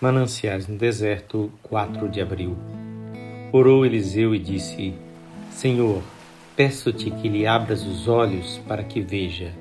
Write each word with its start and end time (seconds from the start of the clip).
Mananciais 0.00 0.66
no 0.66 0.76
deserto, 0.76 1.52
4 1.62 2.08
de 2.08 2.20
abril. 2.20 2.56
Orou 3.52 3.86
Eliseu 3.86 4.34
e 4.34 4.40
disse: 4.40 4.92
Senhor, 5.52 6.02
peço-te 6.56 7.12
que 7.12 7.28
lhe 7.28 7.46
abras 7.46 7.86
os 7.86 8.08
olhos 8.08 8.60
para 8.66 8.82
que 8.82 9.00
veja. 9.00 9.52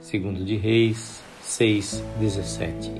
Segundo 0.00 0.44
de 0.44 0.56
Reis 0.56 1.20
6:17. 1.42 2.92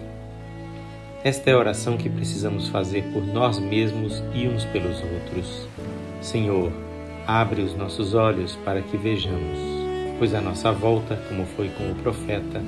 Esta 1.22 1.50
é 1.50 1.52
a 1.52 1.58
oração 1.58 1.96
que 1.96 2.10
precisamos 2.10 2.68
fazer 2.68 3.04
por 3.12 3.24
nós 3.24 3.58
mesmos 3.60 4.20
e 4.34 4.48
uns 4.48 4.64
pelos 4.64 5.00
outros. 5.00 5.68
Senhor, 6.20 6.72
abre 7.24 7.62
os 7.62 7.74
nossos 7.76 8.14
olhos 8.14 8.56
para 8.64 8.82
que 8.82 8.96
vejamos, 8.96 9.58
pois 10.18 10.34
à 10.34 10.40
nossa 10.40 10.72
volta, 10.72 11.16
como 11.28 11.46
foi 11.46 11.68
com 11.68 11.92
o 11.92 11.94
profeta, 11.94 12.60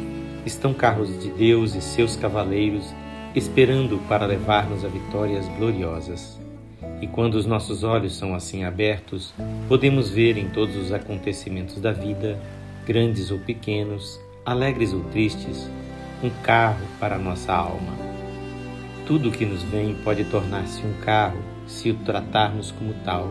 estão 0.46 0.72
carros 0.72 1.08
de 1.20 1.28
Deus 1.30 1.74
e 1.74 1.82
seus 1.82 2.14
cavaleiros 2.14 2.94
esperando 3.36 3.98
para 4.08 4.24
levar-nos 4.24 4.82
a 4.82 4.88
vitórias 4.88 5.46
gloriosas. 5.58 6.40
E 7.02 7.06
quando 7.06 7.34
os 7.34 7.44
nossos 7.44 7.84
olhos 7.84 8.16
são 8.16 8.34
assim 8.34 8.64
abertos, 8.64 9.34
podemos 9.68 10.08
ver 10.08 10.38
em 10.38 10.48
todos 10.48 10.74
os 10.74 10.90
acontecimentos 10.90 11.78
da 11.78 11.92
vida, 11.92 12.40
grandes 12.86 13.30
ou 13.30 13.38
pequenos, 13.38 14.18
alegres 14.42 14.94
ou 14.94 15.00
tristes, 15.10 15.70
um 16.24 16.30
carro 16.42 16.80
para 16.98 17.18
nossa 17.18 17.52
alma. 17.52 17.92
Tudo 19.06 19.28
o 19.28 19.32
que 19.32 19.44
nos 19.44 19.62
vem 19.64 19.94
pode 20.02 20.24
tornar-se 20.24 20.80
um 20.86 20.94
carro 21.02 21.38
se 21.66 21.90
o 21.90 21.94
tratarmos 21.94 22.70
como 22.70 22.94
tal. 23.04 23.30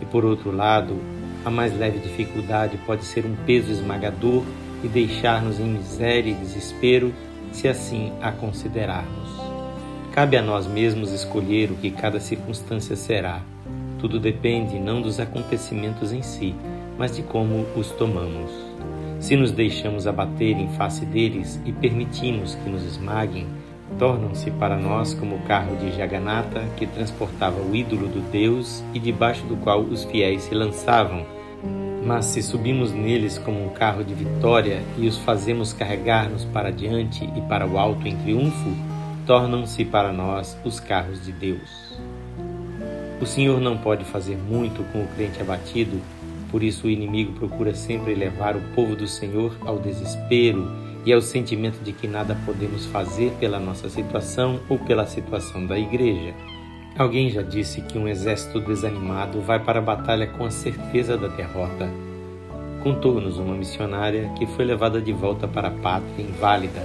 E 0.00 0.04
por 0.04 0.24
outro 0.24 0.52
lado, 0.52 0.96
a 1.44 1.50
mais 1.50 1.76
leve 1.76 1.98
dificuldade 1.98 2.78
pode 2.86 3.04
ser 3.04 3.26
um 3.26 3.34
peso 3.44 3.72
esmagador 3.72 4.44
e 4.84 4.86
deixar-nos 4.86 5.58
em 5.58 5.64
miséria 5.64 6.30
e 6.30 6.34
desespero 6.34 7.12
se 7.54 7.68
assim 7.68 8.12
a 8.20 8.32
considerarmos. 8.32 9.23
Cabe 10.14 10.36
a 10.36 10.42
nós 10.42 10.64
mesmos 10.64 11.10
escolher 11.10 11.72
o 11.72 11.74
que 11.74 11.90
cada 11.90 12.20
circunstância 12.20 12.94
será. 12.94 13.42
Tudo 13.98 14.20
depende 14.20 14.78
não 14.78 15.02
dos 15.02 15.18
acontecimentos 15.18 16.12
em 16.12 16.22
si, 16.22 16.54
mas 16.96 17.16
de 17.16 17.22
como 17.24 17.66
os 17.74 17.90
tomamos. 17.90 18.48
Se 19.18 19.34
nos 19.34 19.50
deixamos 19.50 20.06
abater 20.06 20.56
em 20.56 20.68
face 20.68 21.04
deles 21.04 21.60
e 21.64 21.72
permitimos 21.72 22.54
que 22.54 22.70
nos 22.70 22.84
esmaguem, 22.84 23.48
tornam-se 23.98 24.52
para 24.52 24.76
nós 24.76 25.12
como 25.14 25.34
o 25.34 25.42
carro 25.48 25.74
de 25.78 25.90
Jagannatha 25.90 26.62
que 26.76 26.86
transportava 26.86 27.60
o 27.60 27.74
ídolo 27.74 28.06
do 28.06 28.20
Deus 28.30 28.84
e 28.94 29.00
debaixo 29.00 29.44
do 29.46 29.56
qual 29.56 29.80
os 29.80 30.04
fiéis 30.04 30.42
se 30.42 30.54
lançavam 30.54 31.26
mas 32.04 32.26
se 32.26 32.42
subimos 32.42 32.92
neles 32.92 33.38
como 33.38 33.64
um 33.64 33.70
carro 33.70 34.04
de 34.04 34.14
vitória 34.14 34.82
e 34.98 35.08
os 35.08 35.16
fazemos 35.18 35.72
carregar-nos 35.72 36.44
para 36.44 36.70
diante 36.70 37.24
e 37.34 37.40
para 37.48 37.66
o 37.66 37.78
alto 37.78 38.06
em 38.06 38.14
triunfo, 38.16 38.93
tornam-se 39.26 39.84
para 39.84 40.12
nós 40.12 40.56
os 40.64 40.78
carros 40.78 41.24
de 41.24 41.32
Deus. 41.32 41.98
O 43.20 43.26
Senhor 43.26 43.60
não 43.60 43.76
pode 43.76 44.04
fazer 44.04 44.36
muito 44.36 44.82
com 44.92 45.02
o 45.02 45.08
crente 45.08 45.40
abatido, 45.40 46.00
por 46.50 46.62
isso 46.62 46.86
o 46.86 46.90
inimigo 46.90 47.32
procura 47.32 47.74
sempre 47.74 48.14
levar 48.14 48.56
o 48.56 48.60
povo 48.74 48.94
do 48.94 49.08
Senhor 49.08 49.56
ao 49.62 49.78
desespero 49.78 50.70
e 51.06 51.12
ao 51.12 51.20
sentimento 51.20 51.82
de 51.82 51.92
que 51.92 52.06
nada 52.06 52.36
podemos 52.46 52.86
fazer 52.86 53.32
pela 53.40 53.58
nossa 53.58 53.88
situação 53.88 54.60
ou 54.68 54.78
pela 54.78 55.06
situação 55.06 55.66
da 55.66 55.78
igreja. 55.78 56.34
Alguém 56.96 57.28
já 57.28 57.42
disse 57.42 57.80
que 57.80 57.98
um 57.98 58.06
exército 58.06 58.60
desanimado 58.60 59.40
vai 59.40 59.58
para 59.58 59.80
a 59.80 59.82
batalha 59.82 60.26
com 60.26 60.44
a 60.44 60.50
certeza 60.50 61.16
da 61.16 61.28
derrota. 61.28 61.90
Contou-nos 62.82 63.38
uma 63.38 63.54
missionária 63.54 64.30
que 64.38 64.46
foi 64.46 64.64
levada 64.64 65.00
de 65.00 65.12
volta 65.12 65.48
para 65.48 65.68
a 65.68 65.72
pátria 65.72 66.22
inválida, 66.22 66.80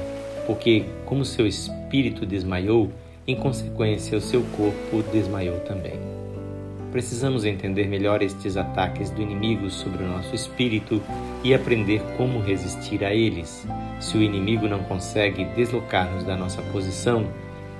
porque, 0.47 0.85
como 1.05 1.23
seu 1.23 1.45
espírito 1.89 2.23
desmaiou, 2.23 2.91
em 3.27 3.35
consequência 3.35 4.16
o 4.16 4.22
seu 4.22 4.44
corpo 4.55 5.03
desmaiou 5.11 5.59
também. 5.61 6.00
Precisamos 6.91 7.45
entender 7.45 7.88
melhor 7.88 8.22
estes 8.22 8.57
ataques 8.57 9.09
do 9.09 9.22
inimigo 9.22 9.72
sobre 9.72 10.03
o 10.03 10.07
nosso 10.07 10.35
espírito 10.35 11.01
e 11.44 11.51
aprender 11.51 12.01
como 12.16 12.39
resistir 12.39 13.03
a 13.03 13.13
eles. 13.13 13.67
Se 13.99 14.17
o 14.17 14.22
inimigo 14.22 14.67
não 14.67 14.79
consegue 14.83 15.45
deslocar-nos 15.55 16.23
da 16.23 16.38
nossa 16.38 16.61
posição, 16.61 17.25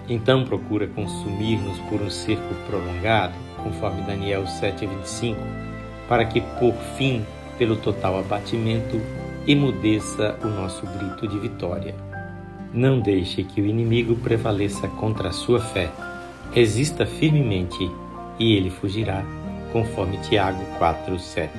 então 0.08 0.44
procura 0.44 0.88
consumir-nos 0.88 1.78
por 1.82 2.02
um 2.02 2.10
cerco 2.10 2.56
prolongado, 2.68 3.36
conforme 3.64 4.02
Daniel 4.02 4.44
7,25, 4.44 5.36
para 6.08 6.26
que, 6.26 6.42
por 6.60 6.74
fim, 6.98 7.24
pelo 7.60 7.76
total 7.76 8.20
abatimento, 8.20 9.00
emudeça 9.48 10.36
o 10.44 10.48
nosso 10.48 10.86
grito 10.88 11.28
de 11.28 11.38
vitória. 11.38 12.09
Não 12.74 13.00
deixe 13.00 13.44
que 13.44 13.62
o 13.62 13.66
inimigo 13.66 14.16
prevaleça 14.16 14.88
contra 14.88 15.30
a 15.30 15.32
sua 15.34 15.60
fé. 15.60 15.90
Resista 16.52 17.06
firmemente 17.06 17.90
e 18.38 18.56
ele 18.56 18.70
fugirá, 18.70 19.24
conforme 19.72 20.18
Tiago 20.18 20.64
4,7. 20.80 21.50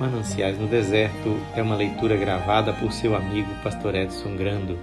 Mananciais 0.00 0.58
no 0.58 0.66
Deserto 0.66 1.36
é 1.54 1.62
uma 1.62 1.76
leitura 1.76 2.16
gravada 2.16 2.72
por 2.72 2.92
seu 2.92 3.14
amigo 3.14 3.50
Pastor 3.62 3.94
Edson 3.94 4.36
Grando 4.36 4.78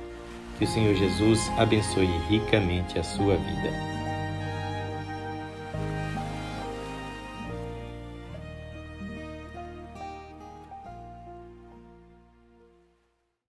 que 0.58 0.66
o 0.66 0.68
Senhor 0.68 0.94
Jesus 0.94 1.50
abençoe 1.58 2.10
ricamente 2.30 3.00
a 3.00 3.04
sua 3.04 3.38
vida. 3.38 3.89